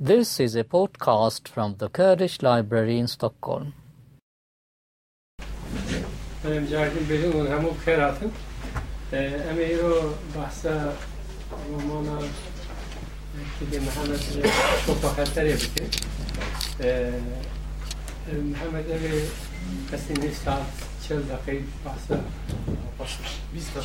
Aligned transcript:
This 0.00 0.40
is 0.40 0.56
a 0.56 0.64
podcast 0.64 1.48
from 1.48 1.76
the 1.78 1.88
Kurdish 1.88 2.42
Library 2.42 2.98
in 2.98 3.06
Stockholm. 3.06 3.72
من 6.44 6.66
جاردين 6.70 7.04
بدون 7.10 7.46
همو 7.46 7.70
بخيراتن 7.70 8.30
اما 9.12 9.58
ايرو 9.58 10.14
بحثا 10.36 10.96
رومانا 11.70 12.18
كده 13.60 13.80
محمد 13.80 14.20
شوفا 14.86 15.08
خطري 15.08 15.54
بكي 15.54 15.86
محمد 18.32 18.84
ابي 18.90 19.22
قسمي 19.92 20.30
ساعت 20.44 20.66
چل 21.08 21.22
دقیق 21.22 21.62
بحثا 21.84 22.24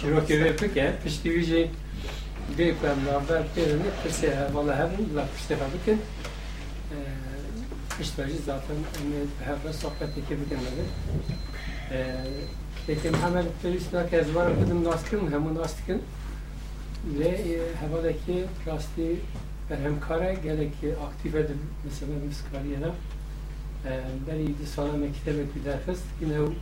چرا 0.01 0.21
که 0.25 0.55
بکن 0.61 0.91
پشتی 0.91 1.69
Dejkojam 2.56 3.04
na 3.04 3.18
web 3.28 3.46
terenu, 3.54 3.90
kërse 4.02 4.30
vala 4.52 4.74
hevun, 4.76 5.06
la 5.16 5.24
pështefa 5.34 5.68
bëkin, 5.72 6.00
pështëveri 7.94 8.40
zaten 8.46 8.82
me 9.08 9.22
hevve 9.46 9.72
sohbet 9.78 10.18
eke 10.20 10.36
bëkinmedi. 10.40 10.84
Lekin 12.88 13.16
hemen 13.22 13.48
pështëna 13.62 14.04
kezvar 14.10 14.52
bëdim 14.58 14.82
nastikin, 14.84 15.30
hemu 15.32 15.54
nastikin, 15.56 16.02
le 17.16 17.32
hevadaki 17.80 18.42
rasti 18.66 19.08
berhemkare 19.70 20.34
gelek 20.44 20.76
aktif 21.08 21.40
edin, 21.44 21.64
mesela 21.84 22.20
miskariyena, 22.26 22.92
e, 23.86 24.00
beri 24.26 24.52
disana 24.60 24.98
mektebe 25.00 25.46
küderfes, 25.54 26.04
yine 26.20 26.40
o 26.40 26.52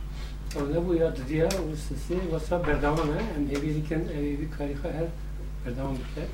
Orada 0.59 0.87
bu 0.87 0.95
ya 0.95 1.13
dünya 1.15 1.45
uluslararası 1.45 2.13
WhatsApp 2.29 2.67
berdamana, 2.67 3.15
hem 3.35 3.57
evi 3.57 3.75
diken 3.75 3.99
evi 3.99 4.51
karika 4.57 4.87
her 4.87 5.07
بردوام 5.64 5.94
بکرد 5.94 6.28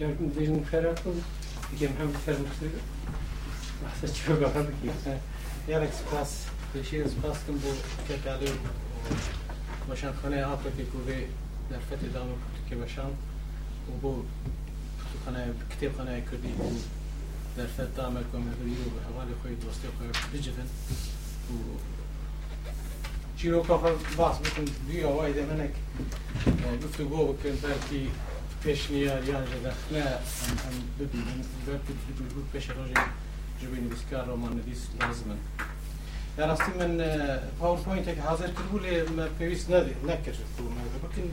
جارکم 0.00 0.28
دیجن 0.28 0.62
فرق 0.62 1.02
کن 1.02 1.22
دیگه 1.70 1.88
هم 1.88 2.08
فرق 2.26 2.40
مختلف 2.40 2.72
بحث 3.84 4.12
چی 4.12 4.22
رو 4.26 4.36
بخواد 4.36 4.66
بکیم 4.66 5.20
Jarek 5.68 5.92
spas, 6.00 6.32
بشیر 6.74 7.08
سپاس 7.08 7.36
کن 7.46 7.52
بو 7.52 7.70
کتالی 8.08 8.52
باشن 9.88 10.12
خانه 10.12 10.44
آفریقی 10.44 10.84
کوی 10.84 11.26
در 11.70 11.78
فتح 11.78 12.06
دام 12.14 12.28
که 12.68 12.76
باشن 12.76 13.02
و 13.02 13.92
بو 14.02 14.22
خانه 15.24 15.54
کتاب 15.70 15.96
خانه 15.96 16.20
کردی 16.20 16.48
بو 16.48 16.78
در 17.56 17.66
فتح 17.66 17.84
دام 17.96 18.14
کم 18.14 18.38
هری 18.38 18.76
و 18.86 19.12
حوالی 19.12 19.34
خوی 19.42 19.54
دوستی 19.54 19.88
خوی 19.98 20.08
بجدن 20.08 20.68
و 21.50 21.54
چیرو 23.41 23.63
کافر 23.63 23.91
باز 24.17 24.39
بکنید 24.39 24.75
بیا 24.87 25.09
وای 25.09 25.33
ده 25.33 25.45
منک 25.45 25.73
گفتگو 26.83 27.33
بکن 27.33 27.49
برکی 27.49 28.11
پیش 28.63 28.91
نیار 28.91 29.23
یا 29.23 29.41
دخله 29.41 30.03
هم 30.03 30.73
ببینید 30.99 31.45
برکی 31.67 31.93
بگو 31.93 32.41
پیش 32.53 32.69
راجع 32.69 33.01
جبینی 33.61 33.87
بسکار 33.87 34.25
رو 34.25 34.35
من 34.35 34.49
ندیس 34.49 34.87
لازمه 35.01 35.35
در 36.37 36.47
راستی 36.47 36.71
من 36.79 37.05
پاورپوینت 37.59 38.05
که 38.15 38.21
حاضر 38.21 38.47
کرده 38.47 39.11
ما 39.11 39.27
پیوست 39.39 39.71
نده 39.71 39.95
نکرد 40.03 40.37
بکن 41.03 41.31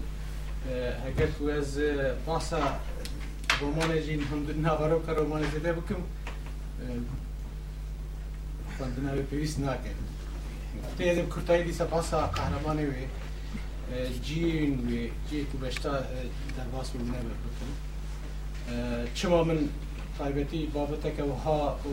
اگر 1.06 1.26
تو 1.38 1.44
از 1.44 1.78
باسا 2.26 2.60
رمان 3.60 4.02
جین 4.02 4.22
هم 4.22 4.44
دنیا 4.44 4.76
برو 4.76 5.06
که 5.06 5.12
رمان 5.12 5.50
زده 5.50 5.72
بکم 5.72 5.96
خواندن 8.78 9.08
های 9.08 9.22
پیویست 9.22 9.60
ته 10.98 11.14
د 11.14 11.28
کورتای 11.34 11.62
دي 11.62 11.72
سپاسا 11.72 12.18
قهرمانه 12.38 12.82
وي 12.82 13.06
جین 14.28 14.72
وي 14.88 15.04
جی 15.30 15.44
کو 15.52 15.58
بشتا 15.58 15.92
در 16.56 16.68
باس 16.72 16.94
مو 16.94 17.04
نه 17.04 17.18
بکتم 17.28 17.70
ما 19.30 19.42
من 19.44 19.68
تایبتی 20.18 20.66
بابت 20.74 21.16
که 21.16 21.22
وها 21.22 21.78
او 21.84 21.92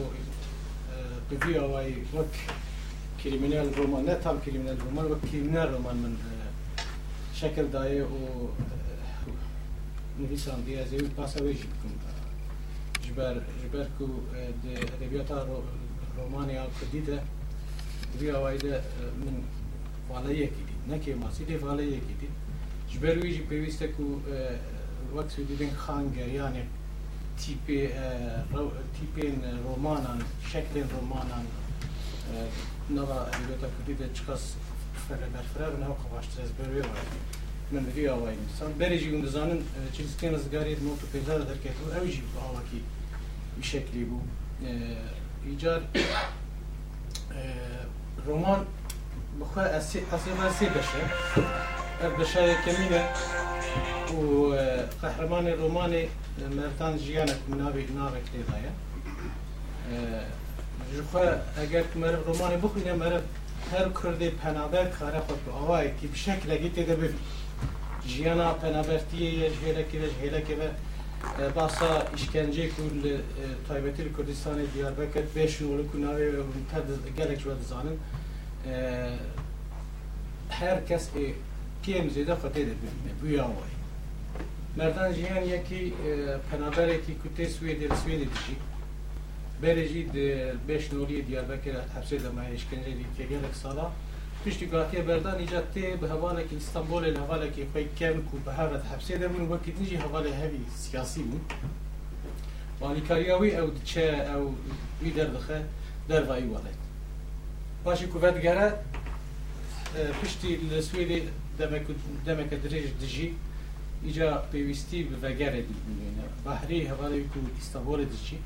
قضیه 1.31 1.61
اوای 1.61 1.93
وک 1.93 2.33
کریمینال 3.23 3.73
رومان 3.73 4.05
نه 4.05 4.15
تام 4.15 4.41
کریمینال 4.41 4.77
رومان 4.77 5.05
وک 5.11 5.31
کریمینال 5.31 5.67
رومان 5.67 5.97
من 5.97 6.17
شکل 7.33 7.67
داره 7.67 7.95
او 7.95 8.49
نویسان 10.19 10.61
دیگه 10.61 10.79
از 10.79 10.93
این 10.93 11.09
پاسا 11.09 11.43
ویجی 11.43 11.63
بکنم 11.63 11.99
جبر 13.07 13.35
جبر 13.63 13.87
کو 13.99 14.05
ادبیات 15.01 15.31
رومانی 16.17 16.55
ها 16.55 16.65
کدیده. 16.81 17.19
ئەوەیدە 18.34 18.74
من 19.22 19.36
فعالەیەکی 20.08 20.62
دی 20.68 20.76
نەکێ 20.92 21.12
ماسی 21.22 21.44
دێ 21.48 21.56
فعالەیەکی 21.62 22.14
دی 22.20 22.28
جبەر 22.90 23.16
ویژی 23.22 23.44
پێویستە 23.50 23.86
و 24.04 24.08
وەک 25.16 25.28
دیدن 25.48 25.72
خانگەریانێ 25.84 26.64
تیپێ 27.40 27.82
تیپێن 28.96 29.36
ڕۆمانان 29.64 30.20
شکلێن 30.50 30.88
ڕۆمانان 30.94 31.44
نەڵا 32.96 33.18
ئەلبێتە 33.30 33.68
کردیدە 33.74 34.06
چکەس 34.16 34.44
بەرفرە 35.34 35.68
ناو 35.82 35.94
قەباشترێز 36.02 36.50
بەروێ 36.58 36.84
من 37.72 37.84
بری 37.86 38.06
ئاوای 38.10 38.36
سان 38.58 38.70
بەرێژی 38.80 39.10
و 39.14 39.22
دەزانن 39.26 39.60
چیزکێن 39.94 40.34
زگاری 40.44 40.74
مۆ 40.84 40.92
پێدا 41.12 41.34
دەرکێت 41.50 41.76
و 41.82 41.86
ئەوژی 41.94 42.22
ئاواکی 42.38 42.80
شکلی 43.70 44.04
بوو 44.08 44.22
ایجار 45.46 45.80
رۆمان 48.03 48.03
بخوا 48.03 48.03
ئەسیمان 48.03 48.03
سێ 48.03 48.03
بەشە 48.03 48.03
بەشایە 52.17 52.55
کەمینە 52.65 53.01
و 54.17 54.21
قەحرمانی 55.01 55.53
ڕۆمانی 55.61 56.03
مەرتان 56.57 56.93
ژیانە 57.03 57.35
ناوی 57.59 57.85
ناڕێک 57.97 58.27
لێدایە 58.33 58.71
خوا 61.09 61.23
ئەگەر 61.57 61.85
مەرە 62.01 62.19
ڕۆمانی 62.27 62.61
بخوینە 62.63 62.93
مەرە 63.01 63.19
هەر 63.71 63.87
کوردی 63.97 64.31
پەنابەر 64.41 64.87
کارە 64.97 65.21
خۆ 65.25 65.35
ئەوایەکی 65.57 66.07
بشەکلەگی 66.13 66.73
تێدە 66.75 66.95
ببی 67.01 67.19
ژیانە 68.11 68.47
پەنابەرتیە 68.61 69.29
هێلەکی 69.61 69.97
لەش 70.01 70.13
هێلەکە 70.21 70.55
بە 70.59 70.69
باسا 70.69 70.75
işkence 70.75 70.94
ku 70.94 70.94
taybeti 70.94 70.94
Kurdistanê 70.94 70.94
Diyarbakır 70.94 70.94
5 70.94 70.94
yolu 70.94 70.94
ku 70.94 70.94
باسا 71.55 72.07
işkence 72.15 72.69
kurdu 72.69 73.07
e, 73.07 73.67
Taybetir 73.67 74.13
Kürdistan'ı 74.13 74.61
Diyarbakır 74.75 75.23
5 75.35 75.61
yıllık 75.61 75.91
kunarı 75.91 76.33
ve 76.33 76.41
gelek 77.17 77.45
ve 77.45 77.51
zanın 77.69 77.97
herkes 80.49 81.09
e, 81.15 81.33
PMZ'de 81.83 82.33
xatede 82.33 82.73
bu 83.23 83.27
yavay. 83.27 83.71
Merdan 84.75 85.13
jiyan 85.13 85.41
yeki 85.41 85.75
e, 85.75 85.91
penabereki 86.51 87.13
kütte 87.23 87.49
Sweden 87.49 87.95
Sweden 87.95 88.19
dişi. 88.19 88.55
Bereci 89.63 90.13
5 90.67 90.91
yıllık 90.91 91.27
Diyarbakır 91.27 91.75
hapse 91.93 92.23
demeye 92.23 92.55
işkence 92.55 92.85
diye 92.85 93.27
gelek 93.29 93.55
sala 93.55 93.91
پشتی 94.45 94.65
گاتی 94.65 95.01
بردا 95.01 95.37
نجات 95.37 95.73
تی 95.73 95.95
به 96.01 96.09
هواله 96.09 96.43
کی 96.43 96.55
استانبول 96.55 97.03
له 97.03 97.19
هواله 97.19 97.49
کی 97.49 97.63
پای 97.63 97.85
کم 97.99 98.21
کو 98.21 98.37
به 98.45 98.51
هغه 98.53 98.81
حبسې 98.91 99.17
ده 99.21 99.27
مون 99.27 99.49
وکي 99.51 99.71
دي 99.71 99.85
جهه 99.85 100.01
هواله 100.05 100.35
هوی 100.35 100.59
سیاسي 100.75 101.23
مون. 101.23 101.41
وانی 102.81 103.01
کاریاوی 103.01 103.57
أو 103.59 103.69
چا 103.85 104.05
أو 104.33 104.53
وی 105.01 105.11
در 105.11 105.27
بخه 105.27 105.63
در 106.09 106.23
وای 106.23 106.43
وله 106.43 106.73
پاشی 107.83 108.05
کو 108.07 108.19
ود 108.19 108.41
ګره 108.41 108.67
آه، 109.97 110.11
پشتی 110.21 110.55
لسویلی 110.55 111.21
دمک 111.59 111.85
دمک 112.25 112.49
درج 112.49 112.85
دجی 113.01 113.35
ایجا 114.03 114.43
پیوستی 114.51 115.03
به 115.03 115.15
وګره 115.23 115.61
دی 115.67 115.75
بحری 116.45 116.87
هواله 116.87 117.23
کو 117.33 117.39
استانبول 117.61 118.05
دچی 118.05 118.37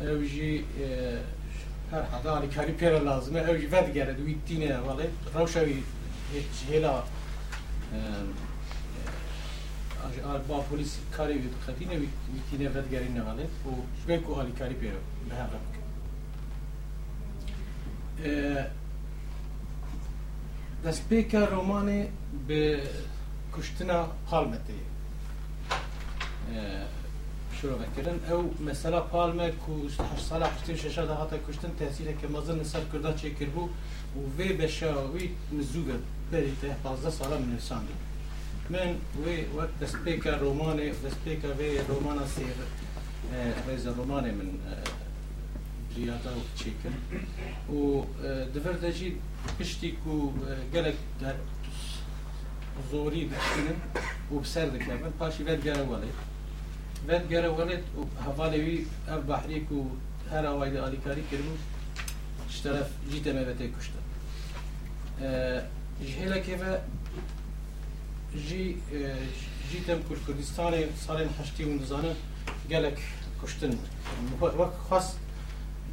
أو 0.00 0.06
آه، 0.06 1.20
هر 1.92 2.02
حدا 2.02 2.36
علی 2.38 2.48
کاری 2.48 2.72
پیر 2.72 2.98
لازمه 2.98 3.40
اوج 3.40 3.60
جفت 3.60 3.92
گرد 3.92 4.20
وی 4.20 4.34
دینه 4.46 4.78
ولی 4.78 5.08
روشوی 5.34 5.82
هیچ 6.32 6.76
هلا 6.76 7.02
با 10.48 10.60
پلیس 10.60 10.98
کاری 11.16 11.34
وی 11.34 11.48
خطی 11.66 11.84
نه 11.84 11.96
وی 11.96 12.08
دینه 12.50 12.70
ود 12.70 12.90
گرین 12.90 13.14
نه 13.14 13.22
ولی 13.22 13.42
و 13.42 13.70
شبه 14.02 14.18
کو 14.18 14.40
علی 14.40 14.52
کاری 14.52 14.74
پیر 14.74 14.92
به 15.28 15.34
هر 15.34 15.48
دست 20.84 21.08
پیکر 21.08 21.46
رومانی 21.46 22.08
به 22.48 22.82
کشتنا 23.56 24.08
پالمتی 24.26 24.80
شروع 27.61 27.77
کردن 27.97 28.19
او 28.31 28.53
مثلا 28.65 29.01
پالمه 29.01 29.51
کو 29.51 29.87
8 30.13 30.25
سال 30.29 30.43
86 30.43 30.97
ده 30.97 31.13
هاتا 31.13 31.37
کشتن 31.49 31.71
تاثیر 31.79 32.11
که 32.11 32.27
مزن 32.27 32.63
سر 32.63 32.79
کرده 32.93 33.13
چه 33.13 33.29
کربو 33.29 33.69
و 34.15 34.41
وی 34.41 34.53
بشاوی 34.53 35.29
مزوگه 35.51 35.93
بریته 36.31 36.75
15 36.83 37.09
سال 37.09 37.29
من 37.29 37.51
انسان 37.51 37.79
بود 37.79 37.95
من 38.69 38.95
وی 39.25 39.45
وقت 39.57 39.79
دسپیکا 39.79 40.29
رومانه 40.29 40.89
دسپیکا 40.89 41.47
وی 41.53 41.77
رومانا 41.77 42.27
سیر 42.27 42.45
رئیس 43.67 43.85
رومانه 43.87 44.31
من 44.31 44.49
ریاضا 45.95 46.29
و 46.29 46.41
چیکن 46.55 46.93
و 47.75 48.03
دفر 48.55 48.71
دجی 48.71 49.15
پشتی 49.59 49.91
کو 49.91 50.31
گلک 50.73 50.95
در 51.21 51.33
زوری 52.91 53.29
دکشنن 53.29 53.77
و 54.31 54.39
بسر 54.39 54.65
دکلمن 54.65 55.11
بعد 57.06 57.28
جرو 57.28 57.58
ولد 57.60 57.82
هفالي 58.20 58.58
وي 58.64 58.84
أب 59.08 59.26
بحريك 59.26 59.66
وهر 59.72 60.46
وايد 60.46 60.76
علي 60.76 60.98
كاري 61.04 61.22
كرمو 61.30 61.54
اشترف 62.48 62.88
جيت 63.10 63.28
ما 63.28 63.42
بتي 63.42 63.70
كشتا 63.74 64.00
جهلا 66.02 66.38
كيفا 66.38 66.88
جي 68.34 68.76
جيت 69.72 69.90
من 69.90 70.20
كردستان 70.26 70.90
صار 71.06 71.28
حشتي 71.38 71.64
ونزانا 71.64 72.14
قالك 72.72 72.98
كشتن 73.42 73.78
وقت 74.40 74.74
خاص 74.90 75.14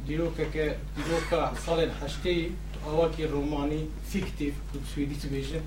ديروكا 0.06 0.44
كا 0.44 0.76
ديروكا 0.96 1.54
صار 1.66 1.90
حشتي 1.90 2.50
اواكي 2.86 3.24
روماني 3.26 3.86
فيكتيف 4.10 4.54
سويدي 4.94 5.14
تبيجن 5.14 5.60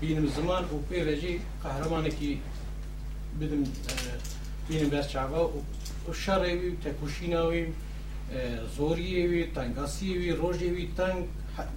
بين 0.00 0.26
زمان 0.26 0.64
وبيرجي 0.72 1.40
قهرمانكي 1.64 2.38
بدم 3.40 3.64
بینم 4.68 4.90
بەس 4.94 5.06
چاوە 5.12 5.40
شەڕێوی 6.24 6.70
و 6.72 6.80
تەکوشینەوەی 6.84 7.66
زۆریەوی 8.76 9.42
تەنگاسیوی 9.56 10.36
ڕۆژێوی 10.40 10.86
تەنگ 10.98 11.22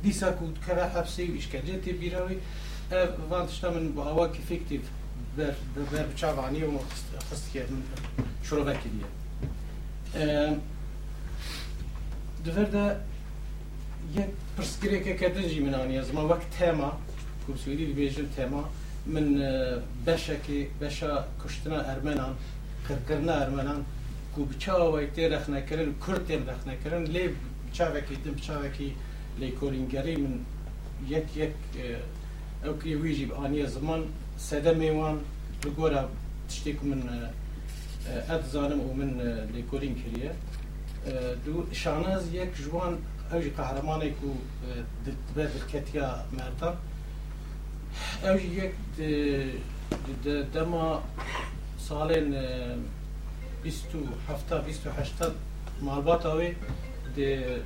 دیسە 0.04 0.30
کووتکەرە 0.38 0.86
حەبسی 0.94 1.28
ویشکەلێتی 1.36 1.94
بیرەوەی 2.02 2.40
وانشتا 3.30 3.70
من 3.76 3.86
بۆ 3.96 4.02
ئەوەکی 4.10 4.44
بر 5.38 5.56
بەر 5.92 6.06
بچوانی 6.12 6.64
و 6.64 6.80
خستکردن 7.30 7.82
شۆڤەکی 8.48 8.90
دیە. 8.94 9.10
دەردە 12.46 12.86
یەک 14.18 14.32
پرسگرێکە 14.56 15.14
کە 15.20 15.28
دەنجی 15.36 15.60
منانیە 15.66 16.02
زمە 16.10 16.24
وەک 16.32 16.44
تێما 16.56 16.92
کوسووری 17.46 17.86
دبێژن 17.92 18.28
تێما 18.36 18.64
من 19.14 19.28
بشه 20.06 20.38
که 20.46 20.58
بشه 20.82 21.12
کوشتنە 21.42 21.80
ارمنان 21.92 22.34
کرکرنا 22.88 23.34
ارمانان 23.34 23.82
کو 24.36 24.44
وای 24.92 25.08
تی 25.16 25.30
رخ 25.30 25.50
نکرن 25.50 25.94
کرد 26.08 26.28
تی 26.28 26.36
رخ 26.50 26.68
نکرن 26.68 27.04
لی 27.04 27.28
بچاو 27.28 27.96
کی 28.08 28.16
دم 28.26 28.32
بچاو 28.32 28.68
کی 28.78 28.94
لی 29.40 29.52
کورینگری 29.60 30.16
من 30.16 30.40
یک 31.08 31.38
یک 31.38 31.50
آه، 31.78 32.70
اوکی 32.70 32.96
ویجی 32.96 33.26
به 33.26 33.36
آنی 33.36 33.66
زمان 33.66 34.04
سده 34.38 34.74
میوان 34.74 35.20
لگورا 35.66 36.10
تشتی 36.50 36.74
کم 36.74 36.88
من 36.88 37.02
آه، 37.10 38.36
اد 38.36 38.46
زانم 38.52 38.80
و 38.80 38.94
من 38.94 39.22
آه، 39.22 39.46
لی 39.56 39.62
کورین 39.62 39.96
کریه. 40.02 40.32
دو 41.46 41.68
شاناز 41.72 42.34
یک 42.34 42.56
جوان 42.64 42.98
اوجی 43.32 43.50
قهرمانی 43.50 44.10
کو 44.12 44.28
دتبه 45.06 45.44
درکتیا 45.54 46.16
مردان. 46.38 46.76
اوجی 48.24 48.48
یک 48.48 48.74
دما 50.54 51.04
سالين 51.90 52.34
آه، 52.34 52.78
بستو 53.66 54.00
حفتة 54.28 54.58
بستو 54.68 54.92
حشتة 54.92 55.32
مالباتا 55.82 56.34
وي 56.34 56.56
دي 57.16 57.46
آه، 57.46 57.62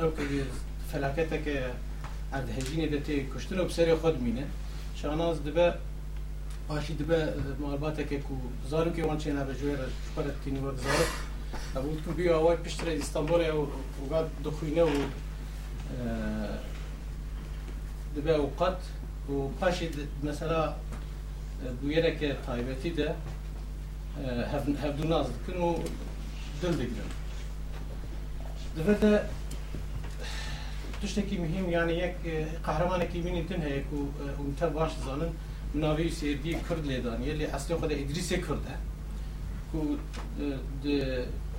أو 0.00 0.10
كده 0.14 0.44
فلاكتا 0.92 1.36
كا 1.36 1.74
عبد 2.32 2.50
هجيني 2.50 2.86
ده 2.86 2.98
تي 2.98 3.26
كشتنو 3.34 3.64
بسري 3.64 3.96
خود 3.96 4.22
مينة 4.22 4.46
شاناز 5.02 5.38
دبا 5.38 5.78
باشي 6.70 6.92
دبا 6.92 7.34
مالباتا 7.60 8.02
كا 8.02 8.18
كو 8.18 8.34
زارو 8.70 8.92
كي 8.92 9.02
وانشينا 9.02 9.44
بجوير 9.44 9.78
شبارة 10.14 10.34
تيني 10.44 10.60
ورد 10.60 10.76
زارو 10.76 11.04
أقول 11.76 11.96
لكم 11.96 12.12
بيو 12.14 12.34
أول 12.34 12.56
بشترى 12.56 12.98
إسطنبول 12.98 13.44
أو 13.44 13.66
وقعد 14.10 14.28
دخينه 14.44 14.84
و 14.84 14.88
آه، 16.02 16.58
دبا 18.16 18.36
وقت 18.36 18.78
و 19.29 19.47
پاشی 19.47 19.89
مثلا 20.23 20.73
بویره 21.81 22.17
که 22.19 22.37
تایبتی 22.45 22.89
ده 22.89 23.15
هفدو 24.83 25.07
ناز 25.07 25.25
دکن 25.25 25.57
و 25.61 25.75
دل 26.61 26.71
دگرن 26.71 27.09
دبه 28.77 28.93
ده 28.93 29.21
تشتكي 31.03 31.37
مهم 31.37 31.69
يعني 31.69 31.99
يك 31.99 32.15
قهرمان 32.63 33.03
كي 33.03 33.21
من 33.21 33.35
يمكن 33.35 33.61
هيك 33.61 33.85
وانت 34.39 34.63
باش 34.63 34.91
زانن 35.05 35.33
مناوي 35.75 36.09
سيدي 36.09 36.57
كرد 36.69 36.85
ليدان 36.85 37.23
يلي 37.23 37.55
اصلي 37.55 37.77
خد 37.77 37.91
ادريس 37.91 38.33
كرد 38.33 38.65
كو 39.71 39.97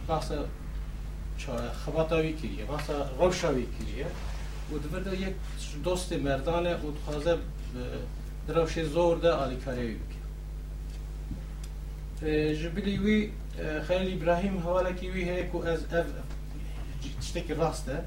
بحث 0.08 0.32
خباتاوی 1.86 2.32
کریه 2.32 2.64
بحث 2.64 2.90
روشاوی 3.18 3.66
کریه 3.78 4.06
و 4.72 4.78
دبرده 4.78 5.20
یک 5.20 5.34
دوست 5.84 6.12
مردانه 6.12 6.74
و 6.74 6.92
خوازه 7.06 7.38
دروش 8.47 8.79
زور 8.79 9.17
ده 9.17 9.31
آلی 9.43 9.55
کاری 9.55 9.95
بکن. 9.95 10.19
جبلی 12.61 12.97
وی 12.97 13.31
خیلی 13.87 14.13
ابراهیم 14.13 14.59
حواله 14.59 14.93
کی 14.93 15.09
وی 15.09 15.29
از 15.67 15.83
اف 15.93 16.05
تشتكي 17.21 17.53
راسته 17.53 18.03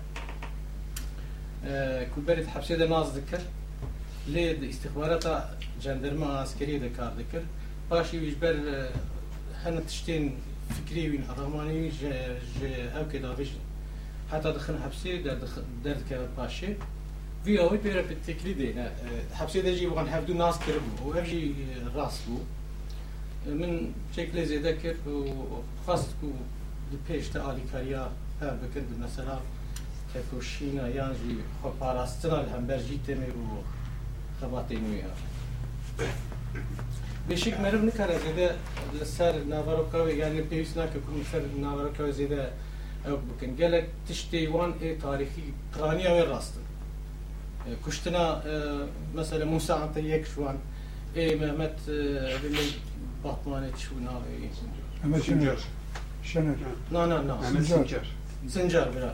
كو 2.15 2.21
بريد 2.21 2.47
حبسي 2.47 2.77
ده 2.77 2.87
ناز 2.89 3.19
ذكر 3.19 3.41
ليه 4.27 4.71
استخبارات 4.71 5.25
جندرما 5.83 6.27
عسكرية 6.27 6.79
ده 6.79 6.89
كار 6.89 7.13
ذكر 7.19 7.43
باشي 7.91 8.19
ويجبر 8.19 8.57
هنا 9.65 9.81
تشتين 9.81 10.35
فكري 10.71 11.11
وين 11.11 11.25
رغماني 11.39 11.89
ج 11.89 11.93
ج 12.61 12.65
أو 12.97 13.09
كده 13.13 13.35
فيش 13.35 13.49
حتى 14.33 14.53
في 17.45 17.61
أو 17.61 17.69
بيرا 17.69 18.03
بالتكلي 18.03 18.53
دينا 18.53 18.93
حبسي 19.35 19.63
ده 19.63 19.75
جي 19.75 19.87
وغن 19.87 20.09
هفدو 20.09 20.35
ناس 20.35 20.59
كربو. 20.59 21.11
و 21.11 21.15
افجي 21.19 21.55
راس 21.95 22.21
بو 22.29 22.39
من 23.47 23.93
شكل 24.17 24.47
زي 24.47 24.59
ذكر 24.59 24.95
وخاص 25.07 26.07
كو 26.21 26.31
دبيش 26.93 27.29
تا 27.29 27.51
آلي 27.51 27.61
كاريا 27.73 28.13
هر 28.41 28.57
بكر 28.63 28.83
مثلا 29.01 29.39
تكوشينا 30.15 30.89
يانجي 30.89 31.37
خو 31.63 31.71
باراستنا 31.81 32.41
الهمبرجي 32.41 32.99
تمي 33.07 33.27
و 33.27 33.63
خباتين 34.41 34.85
ويا 34.91 35.11
بشک 37.31 37.61
مرم 37.61 37.87
نکره 37.87 38.19
زیده 38.19 38.57
لسر 39.01 39.45
ناوروکاوی 39.45 40.15
یعنی 40.17 40.41
پیوست 40.43 40.79
نکه 40.79 40.99
کم 41.07 41.23
سر 41.33 41.43
ناوروکاوی 41.61 42.13
زیده 42.13 42.51
أو 43.07 43.17
بکن 43.17 43.57
گلک 43.57 43.87
تشتی 44.09 44.47
وان 44.47 44.75
ای 44.81 44.97
تاریخی 44.97 45.55
قرانی 45.75 46.07
اوی 46.07 46.23
راستن؟ 46.23 46.61
کشتنا 47.88 48.42
مثلا 49.16 49.46
موسى 49.46 49.74
عن 49.74 50.06
یک 50.06 50.26
شوان 50.26 50.58
ای 51.16 51.36
مهمت 51.36 51.78
بمی 52.44 52.68
باطمانه 53.24 53.70
شو 53.78 53.96
ناوی 54.00 54.50
اما 55.04 55.20
شنجر 55.20 55.60
شنجر 56.24 56.72
نا 56.92 57.06
نا 57.06 57.22
نا 57.22 57.62
سنجر 57.62 58.06
زنجار 58.48 58.90
برا 58.90 59.12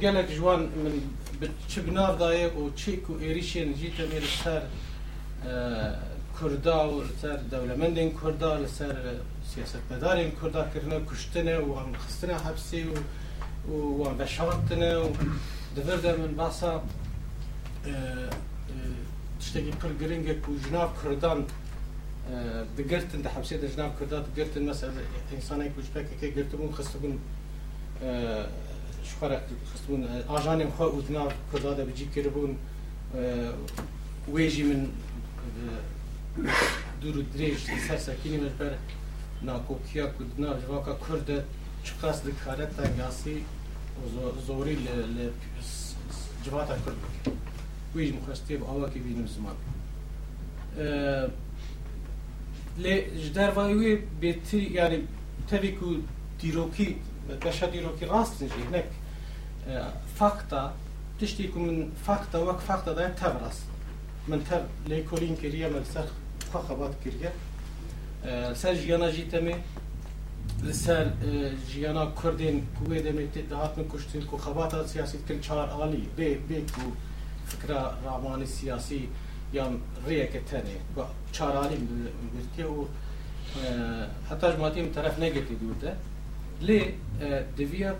gelek 0.00 0.30
jwan 0.30 0.60
min 0.60 0.94
bi 1.40 1.48
çi 1.68 1.86
binav 1.86 2.20
daye 2.20 2.46
û 2.48 2.62
çêk 2.80 3.02
û 3.12 3.14
êrişên 3.28 3.68
jî 3.78 3.88
temê 3.96 4.20
li 4.22 4.30
ser 4.42 4.62
Kurda 6.38 6.78
û 6.94 6.96
li 7.08 7.14
ser 7.20 7.38
dewlemendên 7.50 8.10
Kurda 8.20 8.54
li 8.62 8.68
ser 8.68 8.96
siyasetmedarên 9.50 10.30
Kurda 10.40 10.62
kirine 10.72 10.98
kuştine 11.08 11.56
û 11.56 11.66
wan 11.74 11.88
xistine 12.04 12.36
hepsê 12.46 12.80
û 17.84 17.90
û 17.90 17.92
wan 17.92 19.30
veşartine 19.30 19.30
û 19.30 19.30
divir 19.30 19.30
de 19.30 19.34
min 19.34 19.36
basa 19.36 19.40
tiştekî 19.40 19.70
pir 19.70 19.92
giring 20.00 20.28
e 20.28 20.40
ku 20.40 20.50
jinav 20.64 20.88
Kurdan 21.02 21.44
digirtin 22.76 23.24
di 23.24 23.28
hepsê 23.28 23.62
de 23.62 23.68
jinav 23.68 23.90
Kurda 23.98 24.24
digirtin 24.26 24.62
mesela 24.62 24.92
insanên 25.36 25.74
ku 25.74 25.80
ji 25.82 25.90
pekekê 25.94 26.28
girtibûn 26.34 26.72
xistibûn 26.78 27.18
شخرا 29.10 29.40
خصبون 29.74 30.04
اجانم 30.28 30.70
خو 30.78 30.84
ودنا 30.96 31.28
كردا 31.52 31.72
ده 31.72 31.84
بيجي 31.84 32.06
كربون 32.14 32.58
ويجي 34.28 34.62
من 34.62 34.92
دور 37.02 37.24
دريج 37.34 37.56
سر 37.88 37.98
سكيني 37.98 38.38
من 38.38 38.50
بر 38.60 38.74
ناكوكيا 39.42 40.12
كدنا 40.18 40.58
ويجي 47.95 48.13
مخستي 48.13 48.57
بأوا 48.57 48.89
كي 48.89 48.99
بينم 48.99 49.27
زمان 49.27 49.55
ل 52.77 53.01
جدار 53.23 53.59
وايوي 53.59 54.01
بيتي 54.21 54.63
يعني 54.73 55.01
تبي 55.49 55.71
كو 55.71 55.95
ديروكي 56.41 56.97
باشا 57.43 57.69
ديروكي 57.69 58.05
راست 58.05 58.43
نجي 58.43 58.53
هناك 58.69 58.89
فاكتا 60.15 60.73
تشتيكو 61.19 61.59
من 61.59 61.91
فاكتا 62.07 62.39
وك 62.39 62.59
فاكتا 62.59 62.93
دا 62.93 63.09
تبرس 63.09 63.59
من 64.27 64.43
تر 64.49 64.65
ليكولين 64.87 65.35
كريا 65.35 65.69
من 65.69 65.83
سر 65.93 66.07
خخبات 66.53 66.91
كريا 67.03 67.33
سر 68.53 68.73
جيانا 68.73 69.09
جيتمي 69.11 69.55
لسر 70.63 71.11
جيانا 71.71 72.13
كردين 72.21 72.65
كوي 72.79 72.99
دمي 73.01 73.25
دهات 73.49 73.77
من 73.77 73.89
كشتين 73.93 74.23
كو 74.23 74.37
خباتا 74.37 74.87
سياسي 74.87 75.17
كل 75.27 75.41
چار 75.47 75.83
آلي 75.83 76.03
بي 76.17 76.35
بي 76.49 76.61
كو 76.75 76.81
فكرة 77.51 77.97
رعماني 78.05 78.45
سياسي 78.45 79.01
یان 79.53 79.73
ریەکە 80.07 80.41
تەنێ 80.49 80.77
چارانی 81.35 81.77
گرتی 82.35 82.63
و 82.63 82.87
حتاش 84.29 84.53
ماتیم 84.55 84.87
طرف 84.95 85.15
نەگەتی 85.23 85.55
دوورتە 85.61 85.91
لێ 86.67 86.81
دەویە 87.57 87.91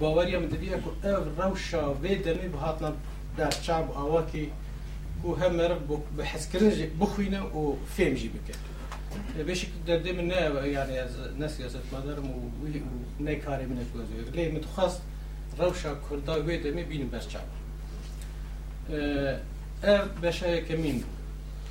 باوەریە 0.00 0.38
من 0.42 0.48
دەویە 0.54 0.78
کو 0.84 0.90
ئەو 1.04 1.22
ڕەوشا 1.38 1.82
وێ 2.02 2.14
دەمێ 2.26 2.46
بهاتنا 2.54 2.90
دەرچاب 3.38 3.86
ئاواکی 3.96 4.46
و 5.26 5.30
هەمەر 5.42 5.72
بە 6.16 6.24
حەزکردن 6.30 6.72
بخوینە 7.00 7.40
و 7.58 7.62
فێمژی 7.94 8.30
بکەێت 8.34 8.62
بێشی 9.48 9.66
دەردێ 9.88 10.12
من 10.18 10.26
نه 10.32 10.38
یعنی 10.76 10.94
نەسیاست 11.42 11.86
مادەرم 11.94 12.26
و 12.34 12.38
نەیکاری 13.28 13.66
منە 13.70 13.84
لێ 14.36 14.44
متخواست 14.56 15.00
ڕەوشا 15.58 15.92
کوردا 16.06 16.34
وێ 16.46 16.56
دەمێ 16.64 16.84
بینم 16.90 17.10
بەرچاب 17.14 17.48
ev 19.82 20.00
beşayeke 20.22 20.76
min 20.76 21.04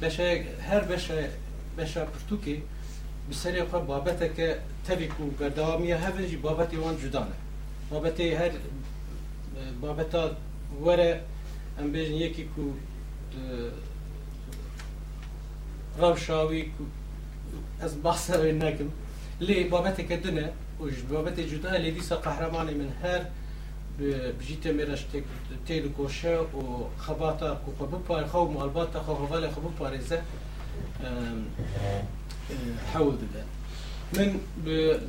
beşayek 0.02 0.48
her 0.62 0.90
beşe 0.90 1.30
beşa 1.78 2.08
pirtûkê 2.14 2.60
bi 3.30 3.34
serê 3.34 3.64
xwe 3.66 3.88
babeteke 3.88 4.60
tevî 4.88 5.10
ku 5.10 5.24
berdewamiya 5.40 5.98
hevin 6.02 6.28
jî 6.28 6.38
babetê 6.44 6.76
wan 6.76 6.96
cuda 7.02 7.28
ne 7.30 7.36
babetê 7.92 8.38
her 8.38 8.52
babeta 9.82 10.32
were 10.86 11.22
em 11.80 11.94
bêjin 11.94 12.14
yekî 12.14 12.48
ku 12.56 12.74
rewşawî 16.02 16.64
ku 16.78 16.84
ez 17.86 18.04
bahsa 18.04 18.34
wê 18.34 18.60
nekim 18.60 18.92
lê 19.42 19.72
babeteke 19.72 20.24
din 20.24 20.38
e 20.38 20.48
û 20.82 20.90
ji 20.90 21.02
babetê 21.12 21.50
cuda 21.50 21.70
lê 21.70 21.96
dîsa 21.96 22.16
qehremanê 22.16 22.74
min 22.76 22.92
her 23.02 23.22
بجيت 24.00 24.68
ميرش 24.68 25.02
تيلو 25.68 25.90
كوشا 25.98 26.40
وخباطة 26.40 27.62
وخبو 27.68 27.98
بار 28.10 28.28
خو 28.28 28.48
مالباتا 28.48 29.00
خو 29.04 29.16
خبالة 29.16 29.52
خبو 29.52 29.70
باريزة 29.80 30.22
حول 32.94 33.18
ده 33.34 33.44
من 34.14 34.40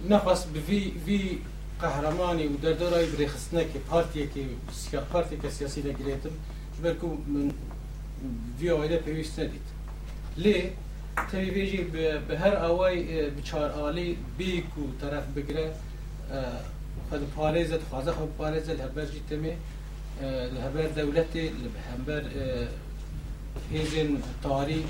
نقص 0.09 0.47
بفي 0.55 0.93
في 1.07 1.39
قهرماني 1.83 2.47
ودردراي 2.47 3.07
بريخسنك 3.17 3.67
بارتي 3.93 4.27
كي 4.27 4.47
سيا 4.73 5.05
بارتي 5.15 5.37
كسياسي 5.37 5.81
لقريتم 5.83 6.31
جبركو 6.79 7.07
من 7.07 7.53
في 8.59 8.71
اويدا 8.71 9.01
بيوست 9.01 9.41
نديت 9.41 9.61
ليه 10.37 10.71
تبي 11.33 11.51
بيجي 11.51 11.85
بهر 12.29 12.65
اواي 12.65 13.31
بچار 13.31 13.89
آلي 13.89 14.17
بيكو 14.39 14.83
طرف 15.03 15.25
بگره 15.37 15.73
خد 17.09 17.23
پارێزت 17.37 17.83
خوازە 17.89 18.13
خە 18.17 18.25
پارێزە 18.39 18.73
لە 18.79 18.83
هەبەر 18.87 19.07
جیتەمێ 19.15 19.55
لە 20.55 20.61
هەبەر 20.67 20.89
دەولەتێ 20.99 21.45
لە 21.63 21.69
هەمبەر 21.91 22.23
هێزن 23.73 24.11
تاری 24.45 24.83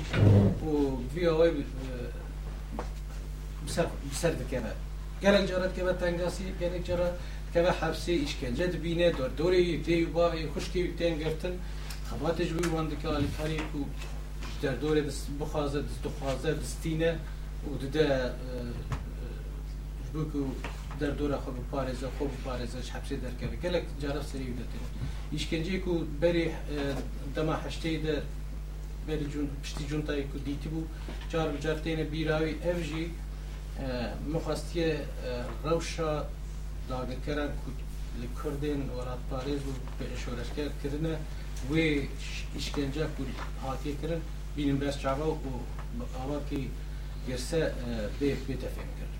و 0.65 0.71
ویەوەی 1.13 1.51
بسەر 4.11 4.33
دەکەێنە 4.41 4.73
گەلک 5.23 5.43
جارت 5.49 5.71
کەبە 5.77 5.93
تەنگاسی 6.01 6.45
گەلێک 6.61 6.83
جارە 6.89 7.09
کەبە 7.53 7.71
حەبسی 7.79 8.15
ئیشکەنجە 8.23 8.65
دبینێ 8.75 9.07
دۆر 9.17 9.31
دۆری 9.39 9.81
تێ 9.85 9.95
باوی 10.15 10.49
خوشکی 10.53 10.81
تێنگرتن 10.99 11.55
خەباتش 12.09 12.49
بووی 12.55 12.69
وەندەکە 12.75 13.07
ئالیکاری 13.13 13.59
و 13.77 13.81
دەردۆرێ 14.61 15.03
بخوازە 15.39 15.81
دخوازە 16.05 16.51
دستینە 16.61 17.11
و 17.67 17.71
ددە 17.81 18.07
بکو 20.13 20.43
در 20.99 21.09
دور 21.09 21.37
خود 21.37 21.55
پارزه 21.71 22.07
خوب 22.17 22.31
پارز 22.45 22.75
حبسه 22.75 23.15
در 23.15 23.31
کرد 23.41 23.61
گلک 23.61 23.83
جرف 24.01 24.27
سری 24.27 24.53
دتی 24.53 24.79
ایشکنجی 25.31 25.79
کو 25.79 25.99
بری 26.21 26.51
دما 27.35 27.53
هشته 27.53 27.97
در 27.97 28.21
بری 29.07 29.25
جون 29.25 29.49
پشتی 29.63 29.85
جون 29.85 30.01
تای 30.01 30.23
کو 30.23 30.37
دیتی 30.37 30.69
بو. 30.69 30.83
چار 31.31 31.51
بجارتین 31.51 32.03
بیراوی 32.03 32.51
اف 32.51 32.83
جی 32.83 33.11
مخواستی 34.33 34.83
روشا 35.63 36.25
داگر 36.89 37.15
کرن 37.25 37.47
کو 37.47 37.71
لکردین 38.21 38.89
ورات 38.89 39.19
پارز 39.29 39.61
و 39.69 39.73
به 39.99 40.05
اشورش 40.13 40.49
کرد 40.57 40.73
کردن 40.83 41.05
و 41.69 41.73
ایشکنجا 42.55 43.07
کو 43.07 43.23
حاکی 43.61 43.97
کرن. 44.01 44.21
بینیم 44.55 44.77
بس 44.79 44.99
چاوا 44.99 45.31
و 45.31 45.37
آوا 46.23 46.39
کی 46.49 46.69
گرسه 47.27 47.73
به 48.19 48.35
بتفهم 48.35 48.89
کرد. 48.97 49.13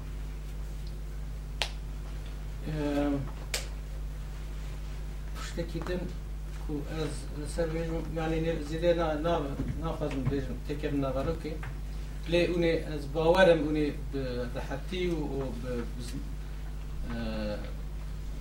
Zêdê 8.70 8.92
naxwazim 9.84 10.24
bêjim 10.32 10.58
têkê 10.68 10.88
min 10.92 11.02
naverokê 11.02 11.54
lê 12.32 12.42
hûnê 12.52 12.74
ez 12.96 13.04
bawerim 13.16 13.60
hûnê 13.68 13.86
bi 14.12 14.22
rehetî 14.56 15.02
û 15.10 15.18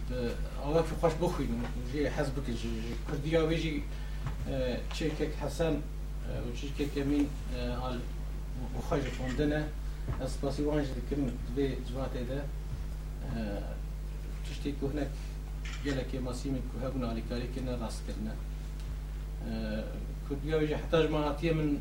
bi 0.08 0.18
awakî 0.64 0.94
xweş 1.00 1.14
bixwînin 1.20 1.62
jê 1.92 2.02
hez 2.16 2.28
bikin 2.36 2.56
ji 2.60 2.68
kurdiya 3.08 3.40
wê 3.50 3.56
jî 3.62 3.72
çêkek 4.96 5.32
hesen 5.40 5.74
û 6.46 6.48
çîkekê 6.58 7.02
min 7.10 7.24
xwe 8.86 8.96
ji 9.02 9.10
xwendine 9.16 9.62
ez 10.24 10.30
spasî 10.32 10.62
wan 10.66 10.80
تشتي 14.50 14.74
كو 14.80 14.86
هناك 14.86 15.10
جالك 15.84 16.14
ماسي 16.24 16.48
من 16.50 16.60
كو 16.72 16.86
هبنا 16.86 17.08
على 17.08 17.22
كاري 17.30 17.48
كنا 17.56 17.78
راس 17.82 18.00
كنا 18.06 18.34
كنت 20.30 20.38
جاوي 20.46 20.76
حتى 20.76 21.06
ما 21.06 21.18
عطيه 21.18 21.52
من 21.52 21.78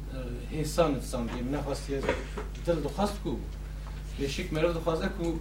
هيسان 0.51 1.01
تصان 1.01 1.25
دي 1.27 1.41
من 1.41 1.61
خاص 1.65 1.79
دل 2.67 2.89
خاص 2.97 3.11
كو 3.23 3.37
ليشيك 4.19 4.53
مرض 4.53 4.73
دو 4.73 4.79
خاص 4.81 4.99
كو 5.17 5.33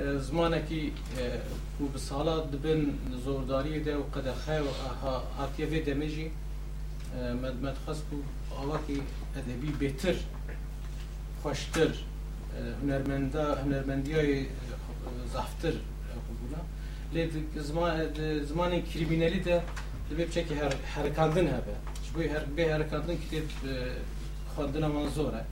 زمانكي 0.00 0.92
كو 1.78 1.86
بصالة 1.94 2.44
دبن 2.44 2.92
زورداري 3.24 3.78
ده 3.78 3.98
وقد 3.98 4.34
خير 4.46 4.64
هاتيه 5.38 5.66
في 5.66 5.80
دمجي 5.80 6.30
ما 7.62 7.74
تخص 7.86 8.02
كو 8.10 8.16
اواكي 8.58 9.02
ادبي 9.36 9.70
بيتر 9.80 10.14
خوشتر 11.44 11.90
هنرمندا 12.82 13.62
هنرمندیای 13.62 14.46
زافتر 17.13 18.13
لێ 18.17 18.43
زمانی 18.49 18.79
کریمینەلی 18.89 19.41
دە 19.47 19.57
دەبێ 20.09 20.23
بچێکی 20.29 20.55
هەرکاندن 20.95 21.47
هەبێ 21.55 21.75
بۆی 22.13 22.29
هەر 22.33 22.43
بێ 22.55 22.65
هەرکاندن 22.75 23.17
کتێب 23.23 23.47
خواندنەمان 24.51 25.07
زۆرە 25.17 25.43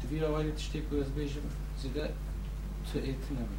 دویراوای 0.00 0.52
تشتێک 0.58 0.84
گوێز 0.90 1.10
بێژم 1.16 1.46
زیدە 1.80 2.06
تێتنەبێ 2.88 3.58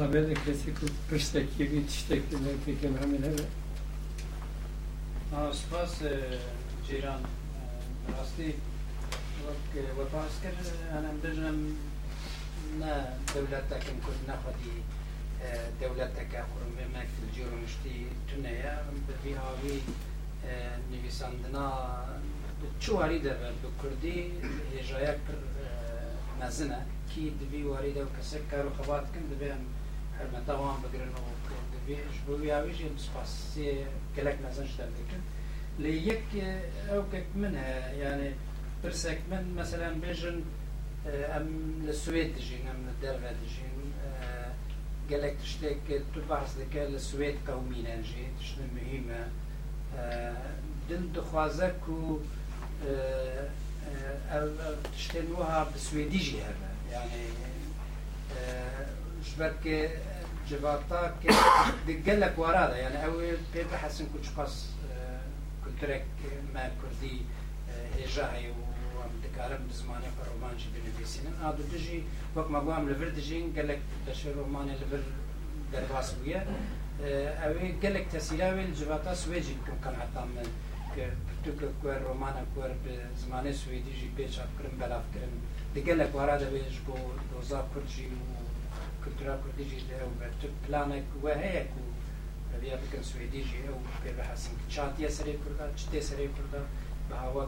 Haber 0.00 0.34
klasik 0.34 0.76
pırsaki 1.10 1.72
bir 1.72 1.86
tiştekli 1.86 2.36
peki 2.66 2.88
hemen 2.88 3.22
hemen. 3.22 3.46
Spas 5.52 5.94
Ceyran 6.88 7.20
rastî 8.18 8.54
وەپاس 9.99 10.33
کرد 10.43 10.59
ئەم 10.91 11.17
بژم 11.23 11.59
دەولەتەکەم 13.33 13.97
کورد 14.05 14.21
نەخەتی 14.29 14.77
دەولەتەکە 15.81 16.41
قڕمێمەک 16.51 17.11
جیرۆنشتی 17.33 17.99
تونەیە 18.27 18.75
بەبی 19.07 19.33
هاوی 19.41 19.79
نویساندنا 20.91 21.67
چواری 22.83 23.19
دەبێت 23.27 23.57
بە 23.63 23.69
کوردی 23.79 24.19
هێژایە 24.73 25.13
مەزنە 26.39 26.79
کی 27.09 27.23
دبی 27.39 27.61
واری 27.69 27.93
دە 27.95 28.01
و 28.05 28.13
کەسێک 28.17 28.43
کار 28.51 28.65
و 28.65 28.75
خەباتکن 28.77 29.25
دەبێن 29.31 29.61
هەرمەتەوان 30.17 30.77
بگرن 30.83 31.13
و 31.17 31.25
دەبێش 31.73 32.15
بۆ 32.25 32.33
یاویژی 32.51 32.89
سپاسی 33.05 33.67
گەلک 34.15 34.37
مەزن 34.45 34.67
شتە 34.71 34.85
دەکرد 34.97 35.25
لە 35.83 35.91
یەک 36.09 36.27
ئەو 36.89 37.01
من 37.41 37.53
هەیە 37.63 37.87
یعنی 38.03 38.29
برسك 38.83 39.19
من 39.31 39.55
مثلا 39.57 39.89
بيجن 39.93 40.41
أم 41.07 41.73
للسويد 41.85 42.35
دجين 42.35 42.67
أم 42.67 42.87
للدرغة 42.87 43.31
دجين 43.31 43.93
قالك 45.11 45.37
تشتك 45.43 46.01
تبعث 46.15 46.57
لك 46.57 46.75
للسويد 46.75 47.35
قومينا 47.47 47.95
نجي 47.95 48.27
تشتن 48.39 48.67
مهمة. 48.75 49.27
دن 50.89 51.11
دخوازك 51.15 51.75
و 51.89 52.17
تشتنوها 54.95 55.71
بسويدي 55.75 56.17
جي 56.17 56.41
هذا. 56.41 56.71
يعني 56.91 57.27
شبك 59.25 59.91
جبارتاك 60.49 61.13
دقلك 61.87 62.33
ورادا 62.37 62.77
يعني 62.77 63.05
اول 63.05 63.37
بيبقى 63.53 63.77
حسن 63.77 64.05
كنت 64.13 64.39
قص 64.39 64.65
كنترك 65.65 66.05
ما 66.53 66.71
كردي 66.81 67.21
هجاهي 68.05 68.51
دەکارم 69.31 69.63
بزمانە 69.69 70.09
بە 70.17 70.23
ڕۆمانجی 70.29 70.67
بنویسینن 70.73 71.35
ئادو 71.43 71.63
دژی 71.73 71.99
وەک 72.35 72.47
مەگوام 72.55 72.83
لەبر 72.91 73.09
دژین 73.17 73.45
گەلک 73.57 73.81
دەش 74.07 74.19
ڕۆمانە 74.37 74.75
لەبر 74.81 75.01
دەرباس 75.71 76.09
بووە 76.17 76.41
اوی 77.45 77.69
گلک 77.83 78.05
تسیرا 78.13 78.47
ویل 78.55 78.71
جواتا 78.79 79.13
سویجی 79.21 79.55
کن 79.65 79.77
قناعتا 79.83 80.23
من. 80.35 80.49
که 80.95 81.11
پرتوک 81.43 81.81
کور 81.81 81.97
رومانا 81.99 82.43
کور 82.55 82.67
به 82.83 82.93
زمان 83.15 83.53
سویدی 83.53 83.93
جی 83.99 84.07
پیچ 84.17 84.35
کرن 84.35 84.73
بلاف 84.79 85.03
کرن 85.13 85.33
دیگه 85.73 85.93
لک 85.93 86.15
وارا 86.15 86.37
بو 86.85 86.97
دوزا 87.31 87.61
کرجی 87.75 88.05
و 88.05 88.15
کلتورا 89.05 89.35
کردی 89.43 89.63
جی 89.69 89.79
ده 89.89 89.95
و 90.05 90.21
تو 90.41 90.47
پلانک 90.67 91.03
و 91.23 91.27
بیا 92.61 92.75
بکن 92.77 93.01
سویدی 93.01 93.43
جی 93.43 93.57
أو 93.67 93.79
به 94.03 94.11
بحثن 94.11 94.51
چاتیه 94.69 95.09
سری 95.09 95.33
کردا 95.43 95.73
چته 95.75 96.01
سری 96.01 96.27
کردا 96.27 96.61
به 97.09 97.15
هوا 97.15 97.45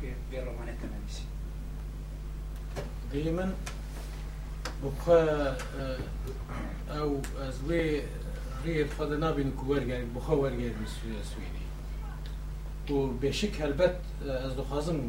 کی 0.00 0.06
که 0.06 0.14
به 0.30 0.44
رومانه 0.44 0.72
تنمیسی 0.82 1.22
دائما 3.12 3.52
بخوا 4.84 5.20
او 7.02 7.22
از 7.48 7.54
وی 7.68 8.02
ريت 8.64 8.94
خد 8.94 9.12
نابين 9.12 9.50
كورجر 9.50 10.04
بخوا 10.16 10.36
ورجر 10.36 10.72
سويدي 11.32 11.66
وبشك 12.90 13.60
هلبت 13.60 13.96
از 14.44 14.56
دو 14.56 14.64
خازم 14.64 15.00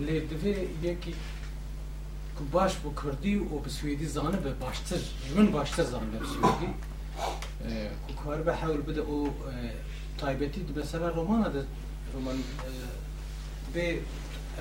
لی 0.00 0.20
دفی 0.20 0.48
یکی 0.82 1.12
که 1.12 2.44
باش 2.52 2.74
بو 2.76 2.94
کردی 3.02 3.36
و 3.36 3.58
به 3.58 3.70
سویدی 3.70 4.06
زانه 4.06 4.36
به 4.36 4.52
باشتر 4.52 4.96
جمن 5.28 5.46
باشتر 5.46 5.82
زانه 5.82 6.06
به 6.06 6.26
سویدی. 6.26 6.74
که 8.08 8.14
کار 8.24 8.42
به 8.42 8.54
حول 8.54 8.80
بده 8.80 9.00
او 9.00 9.34
تایبتی 10.18 10.60
دو 10.60 10.80
مثلا 10.80 11.08
رومان 11.08 11.52
ده 11.52 11.66
رومان 12.14 12.38
به 13.74 13.98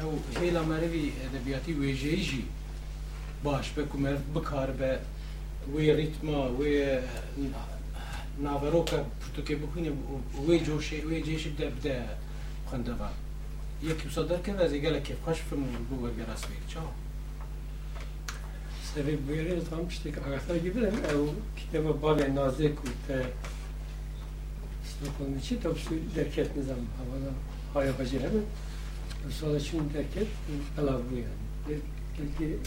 او 0.03 0.23
هیلا 0.39 0.63
مروی 0.63 1.11
ادبیاتی 1.25 1.73
ویژه‌ای 1.73 2.43
باش 3.43 3.69
به 3.69 3.85
کمر 3.85 4.15
بکار 4.35 4.71
به 4.71 4.99
وی 5.75 5.93
ریتما 5.93 6.51
وی 6.53 6.97
ناوروکا 8.37 8.97
پرتوکی 9.21 9.55
بخونه 9.55 9.91
وی 10.47 10.59
جوشه 10.59 10.95
وی 10.95 11.21
جیش 11.21 11.47
بده 11.47 11.69
بده 11.69 12.03
خنده 12.71 12.91
با 12.91 13.09
یکی 13.83 14.09
صدر 14.09 14.41
که 14.41 14.53
وزی 14.53 14.81
گله 14.81 15.01
که 15.01 15.15
خوش 15.25 15.37
فیلم 15.37 15.63
بو 15.89 15.95
ورگر 15.95 16.31
اسوی 16.31 16.55
چا؟ 16.67 16.81
سری 18.95 19.15
بویره 19.15 19.59
tam 19.69 19.87
işte 19.89 20.09
arkadaşlar 20.09 20.55
gibi 20.55 20.81
de 20.81 20.91
o 21.17 21.25
kitabı 21.59 22.01
bale 22.01 22.35
nazik 22.35 22.79
و 22.83 22.87
te 23.07 23.25
dokunduğu 25.05 25.39
için 25.39 25.59
tabii 25.63 25.79
suyu 25.79 26.13
terk 26.15 26.37
etmez 26.37 26.65
ama 26.69 26.79
havada 26.79 27.31
hava 27.73 27.85
yapacak 27.85 28.21
hemen. 28.21 28.43
Sonra 29.31 29.59
şimdi 29.59 29.93
terk 29.93 30.17
et, 30.17 30.27
pelavru 30.75 31.15
yani. 31.15 31.79
Belki 32.19 32.57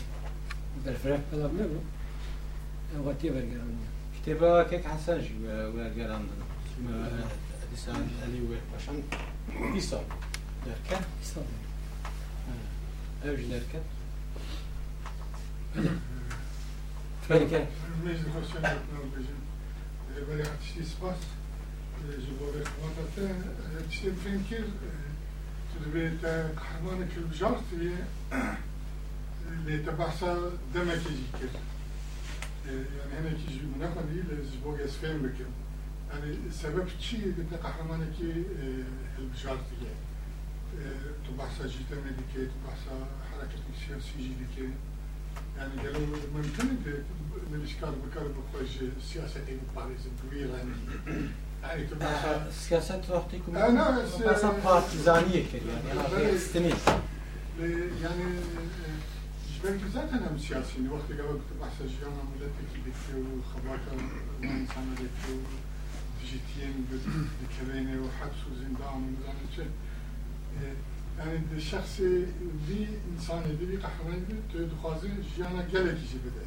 berferak 0.87 1.31
pelavru 1.31 1.57
ne 1.57 1.65
bu? 1.65 3.09
Vatiye 3.09 3.35
vergerandı. 3.35 3.73
Kitaba 4.25 4.69
kek 4.71 4.87
hasan 4.87 5.21
vergerandı. 5.77 6.33
E, 6.79 6.93
e, 6.93 7.43
Hadisan 7.67 7.95
Ali 7.95 8.51
ve 8.51 8.57
başan 8.77 8.97
İsa 9.77 10.01
derken. 10.67 11.05
İsa 11.23 11.41
derken. 11.41 13.33
Evci 13.33 13.51
derken. 13.51 13.81
Peki. 17.29 17.67
Meclis 18.05 18.27
Hoca'nın 18.27 18.77
e, 20.17 20.29
böyle 20.29 20.43
ateşli 20.43 20.83
ispat. 20.83 21.17
Vais 22.01 22.15
aller 22.15 22.23
ce 22.23 22.29
qui 22.29 22.33
se 22.33 22.39
passe. 22.39 22.53
Je 22.53 22.59
vais 22.59 22.65
commentateur. 22.65 23.37
Tu 23.91 23.99
sais, 23.99 24.13
Frenkel, 24.13 24.67
tu 25.73 25.77
devais 25.85 26.05
être 26.07 26.55
kahraman 26.55 27.01
كل 27.15 27.21
بجارت 27.21 27.65
اللي 29.53 29.79
تبعها 29.79 30.51
دمك 30.75 31.01
يجيك 31.07 31.51
يعني 32.67 32.85
هنا 33.19 33.31
كي 33.31 33.55
يجي 33.55 33.67
مناقض 33.77 34.07
لزبوغ 34.31 34.85
اسفين 34.85 35.19
بكم 35.19 35.51
يعني 36.11 36.37
سبب 36.51 36.89
شيء 37.01 37.35
قلت 37.39 37.63
قهرمانك 37.63 38.15
البجارت 39.19 39.65
تبعها 41.29 41.67
جيتا 41.67 41.97
ميديكي 42.05 42.53
تبعها 42.53 43.09
حركة 43.33 43.63
سياسية 43.87 44.17
جيديكي 44.17 44.75
يعني 45.57 45.75
قالوا 45.81 46.17
ممكن 46.35 46.69
الاشكال 47.55 47.91
بكر 47.91 48.27
بخوش 48.27 48.71
سياسة 49.13 49.59
باريس 49.77 50.01
كبيرة 50.23 50.57
يعني 50.57 50.75
يعني 51.64 51.86
تبعها 51.86 52.52
سياسة 52.52 53.02
وقتكم 53.10 53.56
أنا 53.58 54.06
بس 54.26 54.46
بارتيزانية 54.66 55.44
كده 55.54 55.72
يعني 55.94 56.08
أنا 56.08 56.36
استنيت 56.36 56.76
يعني 58.04 58.24
جبت 59.64 59.82
ذات 59.94 60.10
أنا 60.10 60.38
سياسي 60.38 60.88
وقت 60.92 61.12
قبل 61.12 61.40
كنت 61.40 61.62
بحث 61.62 61.82
جيانا 61.82 62.22
ملتك 62.34 62.80
بكي 62.86 63.20
وخباكا 63.20 63.92
وإنسان 64.42 64.96
بكي 64.96 65.40
وفيجيتين 66.18 66.86
بكريني 67.42 68.00
وحبس 68.00 68.40
وزندان 68.52 68.94
ومزان 68.94 69.36
شيء 69.56 69.70
يعني 71.20 71.40
الشخص 71.56 72.02
دي 72.68 72.88
إنسان 73.14 73.58
دي 73.60 73.66
بي 73.66 73.78
قحرين 73.78 74.26
بي 74.30 74.36
تدخوازي 74.54 75.10
جيانا 75.38 75.68
جالك 75.74 75.98
يجي 75.98 76.18
بدا 76.26 76.46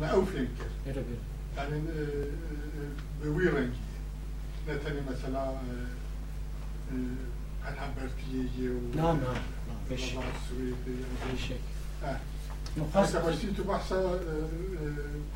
ما 0.00 0.06
أوفين 0.06 0.48
كر 0.58 0.90
إيه 0.90 1.04
يعني 1.56 1.82
بوي 3.24 3.48
رنجي 3.48 3.76
نتني 4.67 5.01
مثلا 5.01 5.53
و 8.69 8.95
نعم 8.95 9.15
نعم 9.15 9.41
بشك 9.91 10.17
آه. 12.03 12.19
نقص 12.77 13.15
هسه 13.15 13.53
تو 13.53 13.63
بحث 13.63 13.89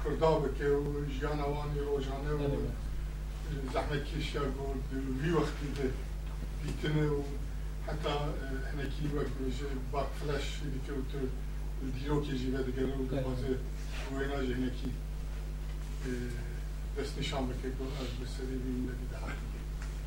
کردا 0.05 0.39
بکه 0.39 0.69
و 0.69 1.05
جانوانی 1.21 1.79
روزانه 1.79 2.31
و 2.31 2.57
زحمت 3.73 4.05
کشیا 4.05 4.41
گود 4.41 5.03
وی 5.23 5.29
وقتی 5.29 5.67
ده 5.75 5.91
بیتنه 6.63 7.07
و 7.07 7.21
حتی 7.87 8.09
هنکی 8.71 9.15
وقت 9.15 9.31
میشه 9.45 9.65
باق 9.91 10.07
فلش 10.19 10.59
دیگه 10.63 10.99
و 10.99 11.01
تو 11.11 11.17
دیرو 11.99 12.25
که 12.25 12.37
جیوه 12.37 12.63
دیگه 12.63 12.81
رو 12.81 13.05
بازه 13.05 13.57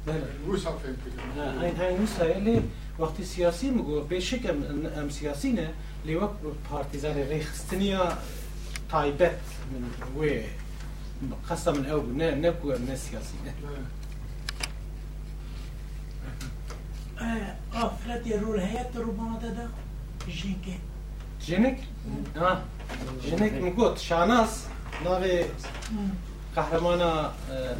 هاي 0.09 1.72
کنه 1.72 1.87
هاي 1.87 1.98
نسا 1.98 2.37
اللي 2.37 2.62
وقت 2.98 3.22
سياسي 3.22 3.70
مقول 3.70 4.05
بشك 4.11 4.46
ام 4.96 5.11
سياسينا 5.11 5.72
اللي 6.03 6.16
وقت 6.16 6.37
بارتيزان 6.72 7.29
ريخستنيا 7.29 8.18
تايبت 8.90 9.38
من 9.72 9.90
وي 10.16 10.44
خاصة 11.44 11.72
من 11.72 11.87
أول 11.87 12.16
نبقوا 12.16 12.79
من 12.79 12.90
السياسيين 12.90 13.53
آفرد 17.72 18.27
یه 18.27 18.40
رول 18.40 18.61
هیت 18.61 18.96
رو 18.96 19.12
ما 19.12 19.38
داده 19.38 19.68
جینکه 20.29 20.79
جنك 21.46 21.79
آه 22.37 22.62
جنك 23.24 23.53
مقول 23.53 23.98
kahramana 26.59 27.33
e, 27.51 27.55
e, 27.55 27.71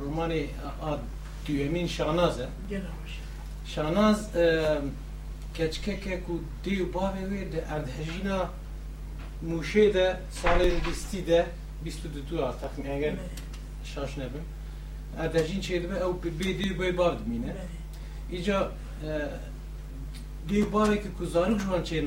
romanı 0.00 0.42
ad 0.82 0.98
düğemin 1.46 1.86
Şanaz'e. 1.86 2.48
Şanaz 3.66 4.36
e, 4.36 4.78
keçkeke 5.54 6.22
ku 6.24 6.42
diyu 6.64 6.84
bavê 6.84 7.24
wê 7.32 7.52
di 7.52 7.56
erdhejîna 7.56 8.50
mûşê 9.48 9.94
de 9.94 10.20
salê 10.42 10.86
bîstî 10.86 11.26
de 11.26 11.46
bîst 11.84 12.04
û 12.04 12.30
du 12.30 12.44
ar 12.44 12.60
texmîn 12.60 12.90
eger 12.90 13.14
şaş 13.84 14.16
nebim 14.16 14.44
erdhejîn 15.18 15.60
çê 15.60 15.82
dibe 15.82 15.94
ew 15.94 16.28
bê 16.40 16.58
dîr 16.58 16.78
bê 16.78 16.98
bav 16.98 17.14
dimîne 17.18 17.54
îca 18.32 18.70
dê 20.48 20.72
bavekî 20.72 21.08
ku 21.18 21.26
zarok 21.26 21.60
ji 21.60 21.64
wan 21.64 21.82
çê 21.84 21.98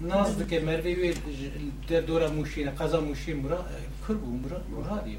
ناز 0.00 0.38
دکه 0.38 0.60
مروی 0.60 0.94
وی 0.94 1.14
در 1.88 2.00
دورا 2.00 2.30
موشینه 2.30 2.70
قضا 2.70 3.00
موشین 3.00 3.36
مرا 3.36 3.64
کربو 4.08 4.30
مرا 4.42 4.60
مرادی 4.70 5.18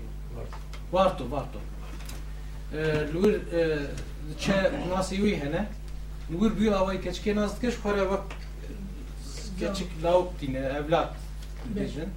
وارتو 0.91 1.27
وارتو 1.27 1.59
لور 3.13 3.39
چه 4.37 4.53
ناسیوی 4.89 5.33
هنه 5.35 5.67
لور 6.29 6.51
بیو 6.53 6.73
آوای 6.73 6.97
کچکی 6.97 7.33
ناز 7.33 7.59
کش 7.61 7.75
خوره 7.77 8.01
وقت 8.01 8.29
کچک 9.59 9.87
لاو 10.03 10.33
دینه 10.39 10.59
اولاد 10.59 11.09
بیجن 11.75 12.09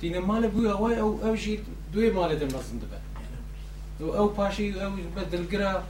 دینه 0.00 0.18
مال 0.18 0.48
بیو 0.48 0.70
آوای 0.70 0.94
او 0.94 1.20
او 1.24 1.36
جی 1.36 1.60
دوی 1.92 2.10
مال 2.10 2.34
دم 2.34 2.46
نازن 2.56 2.78
دبه 2.78 2.98
و 4.00 4.04
او 4.04 4.28
پاشی 4.28 4.80
او 4.80 4.92
بدلگرا 5.16 5.82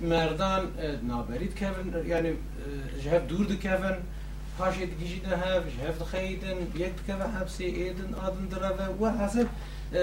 مردان 0.00 0.62
نابرید 1.08 1.54
کفن 1.54 2.08
یعنی 2.08 2.30
جهف 3.04 3.26
دور 3.28 3.46
دکفن 3.46 3.96
پاشی 4.57 4.85
دیجی 4.85 5.19
ده 5.19 5.37
هف 5.37 5.63
جهف 5.77 6.01
دخیدن 6.01 6.57
یک 6.75 6.95
دکفن 6.95 7.21
حبسی 7.21 7.65
ایدن 7.65 8.13
آدن 8.13 8.45
دروه 8.45 8.87
و 9.01 9.09
حسب 9.19 9.47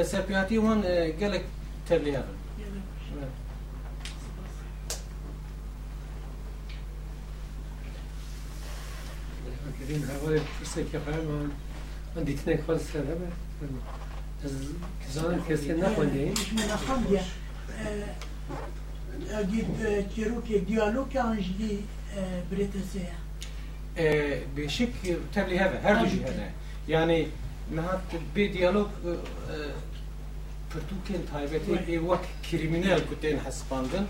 سپیاتی 0.04 0.58
وان 0.58 0.80
گلک 1.20 1.42
که 10.92 10.98
خواهیم 11.04 11.52
من 12.16 12.22
دیتنێک 12.28 12.60
خۆ 12.66 12.74
سەر 12.88 13.04
هەبێ 13.10 13.28
زانم 15.14 15.40
کەسێ 15.48 15.72
نەخۆندین 15.82 16.32
مش 16.40 16.50
من 16.58 16.68
أخمديا 16.76 17.22
أجيب 19.40 19.66
تيروكي 20.14 20.58
ديالوج 20.58 21.16
أنجلي 21.16 21.74
بريتسيا 22.50 23.16
e, 23.98 24.38
beşik 24.56 24.94
tebliğ 25.34 25.58
her 25.58 26.10
cihede. 26.10 26.48
Yani 26.88 27.28
nahat 27.74 28.00
bir 28.36 28.52
diyalog 28.52 28.88
e, 28.88 29.10
e, 29.10 29.16
Pürtüken 30.72 31.26
taybeti 31.32 31.92
e 31.92 32.08
vak 32.08 32.24
kriminal 32.50 33.00
kutten 33.08 33.38
hasbandın 33.38 34.06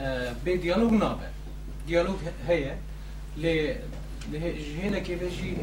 e, 0.00 0.46
be 0.46 0.62
diyalog 0.62 0.92
nabe. 0.92 1.30
Diyalog 1.88 2.18
heye 2.46 2.74
le 3.42 3.78
jihine 4.32 5.02
ki 5.02 5.20
beji 5.20 5.56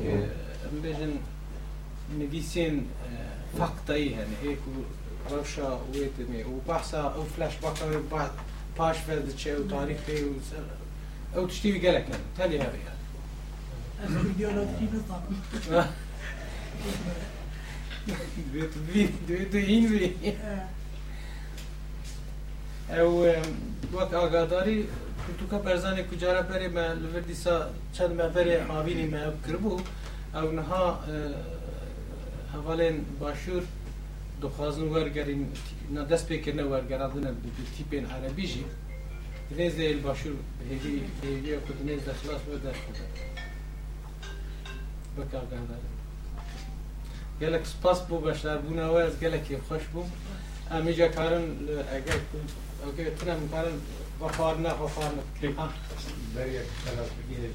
bejin 0.84 1.22
nevisin 2.18 2.88
faktayı 3.58 4.16
hani 4.16 4.52
e 4.52 4.56
ku 4.56 4.72
revşa 5.36 5.80
uvetimi 5.90 6.46
u 6.46 6.68
bahsa 6.68 7.14
u 7.18 7.24
flash 7.24 7.64
bakar 7.64 7.88
baş 8.80 9.10
verdi 9.10 9.38
çe 9.38 9.58
u 9.58 9.70
tarih 9.70 9.98
ve 11.36 11.40
u 11.40 11.48
tiştivi 11.48 11.82
gelek 11.82 12.06
yani. 12.10 12.24
Teli 12.38 12.56
yani. 12.56 12.97
نظام 14.03 15.23
دوێت 18.53 19.13
دوێت 19.29 19.55
هین 19.71 19.85
بێ 19.91 20.09
ئەو 22.95 23.11
وەک 23.95 24.11
ئاگاداری 24.19 24.79
پرتوکە 25.25 25.59
بەرزانێک 25.67 26.07
کوجارە 26.11 26.43
بەرێ 26.51 26.69
مە 26.77 26.85
لەڤەر 27.03 27.25
دیسا 27.31 27.57
چەند 27.95 28.13
مەڤەرێ 28.19 28.57
ئاوینی 28.71 29.09
مە 29.15 29.23
کردبوو 29.45 29.87
ئەو 30.35 30.49
نەها 30.59 30.85
هەواڵێن 32.55 32.97
باشوور 33.21 33.65
دخوازن 34.43 34.87
وەرگەرین 34.95 35.43
دەست 36.11 36.27
پێکردنە 36.31 36.65
وەرگەڕاندنە 36.73 37.31
تیپێن 37.75 38.05
عەربیژی 38.13 38.65
دنێز 39.51 39.75
دەیل 39.81 40.01
باشوور 40.07 40.37
هێوی 40.69 40.99
هێوی 41.23 41.61
کو 41.65 41.73
دنێز 41.79 42.03
دەخلاص 42.09 42.43
بە 42.49 42.57
دەست 42.65 42.83
بەک 42.87 42.99
ئاگاداری 42.99 43.03
gelek 43.03 43.23
spas 43.23 43.29
bû 43.29 43.31
بکارگەاندن 45.20 45.84
گلک 47.42 47.66
سپاس 47.74 48.00
بۆ 48.08 48.16
و 48.94 48.98
از 49.08 49.16
گەلێکی 49.24 49.56
خۆش 49.68 49.86
بوو 49.94 50.12
ئەمیجا 50.72 51.08
کارن 51.18 51.46
ئەگەر 51.92 52.20
تونم 53.18 53.42
کارن 53.54 53.78
بە 54.20 54.28
خوارد 54.36 54.60
نەخواخوار 54.66 55.12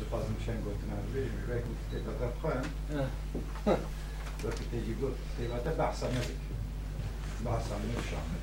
دەخوازم 0.01 0.37
شەن 0.45 0.59
گوتنان 0.65 1.03
خوێن 2.41 2.67
تێجی 4.71 4.95
گوت 5.01 5.17
تێباتە 5.37 5.73
بەسە 5.81 6.07
بحثا 6.07 6.07
باسا 7.45 7.77
شامل 8.11 8.43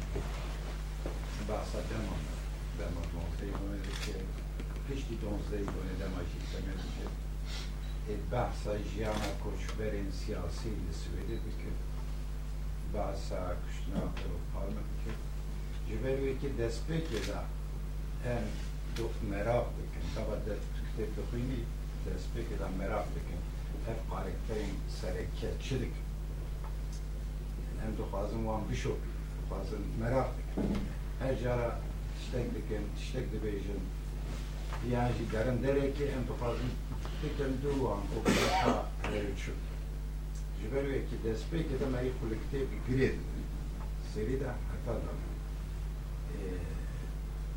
بحثا 1.50 1.80
دمان 1.90 2.22
دمان 2.80 3.08
مانده 3.16 3.46
ایمانه 3.46 3.92
که 4.04 4.16
پشتی 4.86 5.16
دانزده 5.22 5.58
ایمانه 5.58 5.94
دماشی 6.02 6.40
سمه 6.52 6.74
میشه 6.84 7.29
dema 8.09 8.15
jî 8.15 8.15
seme 8.15 8.19
dike 8.19 8.31
بحثا 8.33 8.75
ژیانە 8.91 9.31
کۆچبەرێن 9.43 10.11
سیاسی 10.21 10.73
لە 10.85 10.95
سوێدە 11.01 11.37
بکرد 11.45 11.81
باسا 12.93 13.41
کوشتنا 13.63 14.03
پارمە 14.53 14.83
بکرد 14.91 15.21
جبەروێکی 15.89 16.51
دەستپێکێدا 16.61 17.41
هەم 18.25 18.45
مێراق 19.31 19.67
بکەن 19.77 20.07
تاوا 20.15 20.37
کتێب 20.87 21.11
بخوێنی 21.17 21.63
دەستپێکێدا 22.07 22.69
مێراق 22.79 23.07
بکەن 23.15 23.43
هەر 23.87 23.99
قارێکتەرین 24.11 24.77
سەرەکیە 24.99 25.51
چ 25.65 25.67
دکن 25.83 26.07
ئەم 27.81 27.93
دخوازم 28.01 28.43
وان 28.47 28.63
بشۆپی 28.69 29.13
دخوازم 29.39 29.83
مێراق 30.01 30.31
بکەن 30.39 30.69
هەر 31.23 31.35
جارە 31.43 31.71
شتێک 32.25 32.47
بکەن 32.57 32.85
شتێک 33.05 33.27
دەبێژن 33.35 33.83
یاژی 34.95 35.27
دەرن 35.35 35.57
دەرێکی 35.65 36.05
ئەم 36.13 36.23
دخوازم 36.31 36.71
Fick 37.22 37.40
en 37.40 37.54
duan 37.64 38.02
och 38.18 38.26
Kata 38.26 38.86
Rejčuk. 39.12 39.62
Živelo 40.62 40.90
je, 40.90 41.02
ki 41.10 41.16
da 41.24 41.38
spet 41.38 41.72
jedan 41.72 41.92
naj 41.92 42.12
kolektiv 42.22 42.68
gredni, 42.88 43.44
seveda 44.14 44.56
Katadan, 44.70 45.20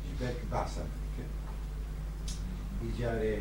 Žibek 0.03 0.51
Basan. 0.51 0.87
İcare 2.89 3.39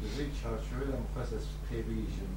bizim 0.00 0.30
çerçeveyle 0.42 0.96
mukasses 1.04 1.44
tebiyicim 1.68 2.30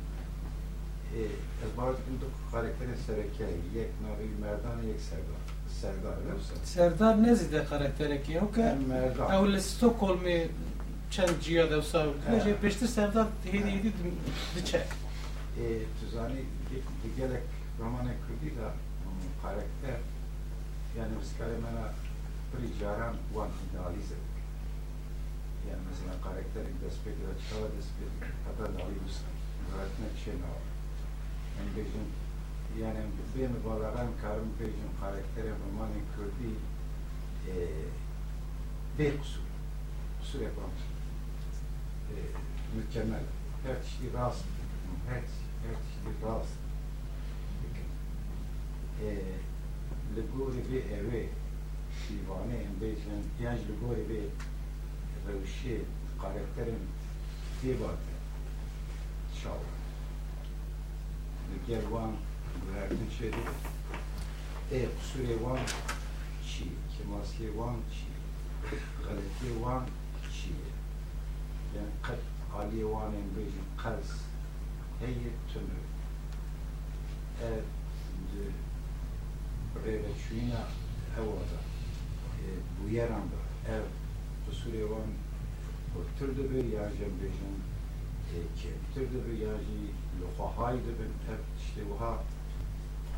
عبارت 1.68 1.98
این 2.08 2.18
دو 2.22 2.28
کارکتر 2.52 2.86
سرکی 3.08 3.44
یک 3.80 3.88
نوعی 4.04 4.30
مردان 4.42 4.80
یک 4.90 5.02
Serdar 5.10 5.42
سردار 5.82 6.18
سردار 6.64 7.16
نزیده 7.16 7.60
کارکتر 7.60 8.18
که 8.18 8.42
او 8.42 8.52
که 8.52 9.36
او 9.36 9.46
لستوکولمی 9.46 10.40
çend 11.12 11.42
ciya 11.42 11.72
da 11.72 11.78
usav 11.78 12.08
kime 12.26 12.44
şey 12.44 12.56
peşte 12.56 12.88
sevda 12.88 13.28
hedi 13.52 13.72
hedi 13.72 13.94
diçe 14.56 14.78
e 14.78 15.66
tuzani 16.00 16.42
digerek 17.04 17.44
romane 17.80 18.14
kurdi 18.28 18.58
da 18.58 18.74
karakter 19.44 20.00
yani 20.98 21.14
miskale 21.20 21.58
mena 21.66 21.86
bir 22.54 22.80
jaran 22.80 23.16
wan 23.34 23.50
idealize 23.66 24.20
yani 25.70 25.82
mesela 25.90 26.14
karakterin 26.24 26.76
despedi 26.84 27.22
ve 27.28 27.34
çıkala 27.42 27.68
despedi 27.78 28.16
kadar 28.46 28.70
da 28.74 28.80
ayı 28.86 29.00
usta 29.08 29.30
öğretmek 29.74 30.14
şey 30.26 30.34
ne 30.34 30.50
var 30.54 30.66
yani 31.56 31.70
bizim 31.78 32.06
yani 32.84 33.00
benim 33.36 33.64
balaran 33.66 34.10
karım 34.22 34.50
bizim 34.60 34.92
karakterim 35.02 35.58
romane 35.66 36.00
kurdi 36.14 36.52
e, 37.52 37.56
bir 39.00 39.20
kusur 39.20 39.46
kusur 40.20 40.42
yapamaz 40.42 40.80
ee, 42.16 42.78
mükemmel. 42.78 43.24
Her 43.64 43.84
kişi 43.84 44.14
rast. 44.14 44.46
Her, 45.10 45.16
şey, 45.16 45.22
her 45.66 45.76
kişi 45.84 46.26
rast. 46.26 46.54
Ee, 49.04 49.16
li 50.16 50.24
gorîbê 50.34 50.80
evê 51.00 51.24
divaneyên 52.10 52.74
bêjin 52.82 53.24
yan 53.44 53.56
ji 53.56 53.64
li 53.70 53.76
gorîbê 53.82 54.22
rewşê 55.28 55.76
karakterên 56.22 56.84
têba 57.62 57.92
te 58.04 58.16
çawa. 59.40 59.70
Li 61.50 61.58
gel 61.68 61.82
wan 61.82 62.12
guhertin 62.64 63.10
çêdî 63.16 63.44
ê 64.72 64.78
ee, 64.78 64.88
qusurê 64.98 65.36
wan 65.44 65.60
çi, 66.50 66.66
kemasiyê 66.94 67.50
wan 67.58 67.78
çi, 67.94 68.08
galetiyê 69.04 69.54
wan 69.64 69.86
çi 70.36 70.69
yani 71.76 71.92
kalp, 72.04 72.20
alivanen 72.60 73.28
beyli 73.38 73.62
kalz 73.78 74.12
heyye 75.00 75.32
tümür. 75.54 75.90
Evet, 77.48 77.64
reveçüyna 79.86 80.62
evada, 81.18 81.60
e, 82.40 82.48
bu 82.84 82.90
yeranda, 82.90 83.40
ev, 83.70 83.84
bu 84.48 84.56
sürevan, 84.56 85.10
bu 85.96 86.20
türde 86.20 86.50
bir 86.50 86.64
yercem 86.64 87.14
beyli, 87.22 87.56
e, 88.34 88.38
keptirde 88.62 89.28
bir 89.28 89.38
yerci, 89.38 89.80
lokahaydı 90.22 90.90
ben, 91.00 91.38
işte 91.66 91.82
bu 91.90 92.02
ha, 92.02 92.18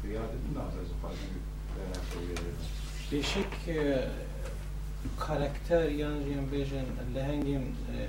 rüyadı 0.04 0.34
bundan 0.50 0.66
razı 0.66 0.94
fazla 1.02 1.18
Değişik 3.12 3.68
e, 3.68 4.08
karakter 5.20 5.90
yani 5.90 6.52
bejin 6.52 6.88
lehengim 7.16 7.62
e, 7.62 8.08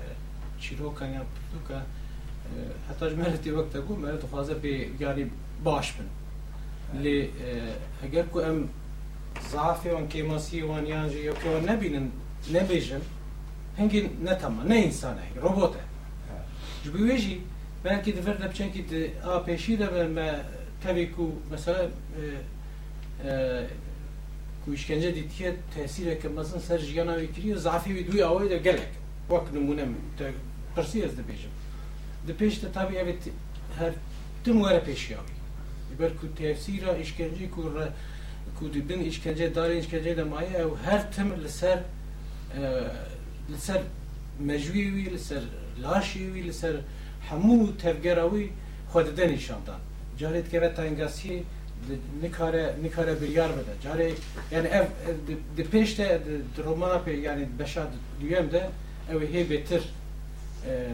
چیرۆکەن 0.62 1.10
یا 1.16 1.22
پرتوکە 1.32 1.78
هەتاش 2.88 3.12
مەرەتی 3.20 3.50
وەک 3.56 3.68
تەبوو 3.74 4.00
مەرە 4.02 4.26
خوازە 4.30 4.54
پێ 4.62 4.72
یاری 5.02 5.24
باش 5.66 5.88
بن 5.96 6.08
لێ 7.02 7.16
ئەگەر 8.02 8.26
کو 8.32 8.38
وان 8.46 8.58
ضعفێوان 9.52 10.04
یا 10.92 11.00
که 11.12 11.20
یەکەوە 11.30 11.58
نبینن 11.70 12.06
نەبێژن 12.54 13.02
هەنگی 13.78 14.00
نەتەمە 14.26 14.62
نەئینسانە 14.70 15.24
ڕۆبۆتە 15.44 15.82
جبی 16.84 17.00
وێژی 17.08 17.36
بەکی 17.84 18.12
دەفەر 18.18 18.36
دەبچەکی 18.42 18.82
ئاپێشی 19.26 19.74
دەبن 19.82 20.10
بە 20.16 20.28
تەبێک 20.84 21.14
و 21.22 21.26
مەسەر 21.50 21.84
کوشکنجە 24.64 25.10
دیتیە 25.18 25.50
تەسیرەکە 25.74 26.28
مەزن 26.36 26.60
سەر 26.68 26.80
ژیانەوەی 26.88 27.28
کری 27.34 27.52
و 27.52 27.58
زعفیوی 27.66 28.02
دوی 28.08 28.22
ئەوەی 28.26 28.48
دە 28.52 28.58
وقت 29.32 29.48
نمونه 29.54 29.84
نمونە 29.84 30.51
پرسیز 30.76 31.12
دەبێژم 31.20 31.54
دە 32.26 32.32
پێش 32.40 32.54
تەتابیێت 32.64 33.22
هەرتم 33.78 34.56
وەرە 34.64 34.82
پێشیاوی 34.88 35.36
بەر 36.00 36.12
کو 36.18 36.26
تفسیرا 36.40 36.92
ئیشکنجی 37.00 37.46
کو 37.54 37.62
کوردبن 38.58 39.00
ئیشکنجە 39.08 39.46
دارێ 39.56 39.74
ئیشکنجە 39.80 40.12
دەمایە 40.20 40.56
ئەو 40.62 40.72
هەرتم 40.86 41.28
لەسەر 41.44 41.78
لەسەر 43.52 43.80
مەژویوی 44.48 45.06
لەسەر 45.14 45.42
لاشیوی 45.84 46.42
لەسەر 46.50 46.74
هەموو 47.28 47.74
تەفگەراوی 47.82 48.46
خۆدەدەنی 48.92 49.40
شاندان 49.46 49.80
جارێت 50.20 50.46
کەوە 50.52 50.68
تەنگاسی 50.78 51.36
nikare 52.22 52.74
nikare 52.82 53.20
bir 53.20 53.28
yer 53.28 53.48
bede. 53.48 53.74
Cari 53.82 54.14
yani 54.50 54.68
ev 54.68 54.84
de 55.56 55.64
peşte 55.64 56.20
romana 56.66 57.02
pe 57.02 57.12
yani 57.12 57.48
beşa 57.58 57.86
düyem 58.20 58.50
de 58.50 58.70
ev 59.12 59.20
hebetir 59.34 59.82
Ee, 60.66 60.88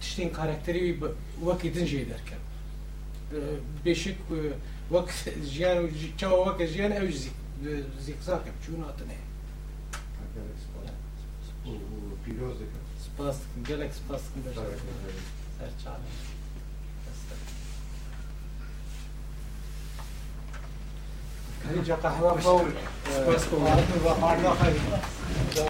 tiştin 0.00 0.28
e, 0.28 0.32
karakteri 0.32 1.00
vakit 1.42 1.76
ince 1.76 1.96
ederken 1.96 2.38
şey 3.30 3.38
ee, 3.38 3.84
beşik 3.84 4.16
e, 4.16 4.38
vakit 4.90 5.44
ziyan 5.44 5.88
çava 6.18 6.46
vakit 6.46 6.70
ziyan 6.70 6.92
ev 6.92 7.08
e, 7.08 7.12
zikzak 8.00 8.46
yap 8.46 8.54
çun 8.66 8.82
atın 8.82 9.08
e 9.08 9.16
spas 13.04 13.36
gelek 13.68 13.92
spas 13.94 14.22
her 15.58 15.84
çağın 15.84 16.00
Kayıca 21.68 22.00
kahve 22.00 22.42
kavur. 22.42 22.66
Spas 23.22 23.50
kavur. 23.50 24.22
Arda 24.22 24.54
kayıca. 24.54 25.62